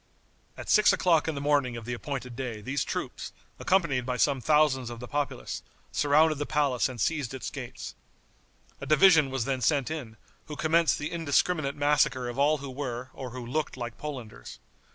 [0.57, 4.41] At six o'clock in the morning of the appointed day these troops, accompanied by some
[4.41, 7.93] thousands of the populace, surrounded the palace and seized its gates.
[8.79, 10.17] A division was then sent in,
[10.47, 14.57] who commenced the indiscriminate massacre of all who were, or who looked like Polanders.